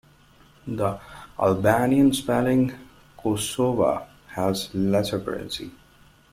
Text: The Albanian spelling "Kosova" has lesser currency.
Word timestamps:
The 0.65 0.99
Albanian 1.39 2.11
spelling 2.15 2.73
"Kosova" 3.19 4.07
has 4.29 4.73
lesser 4.73 5.19
currency. 5.19 5.69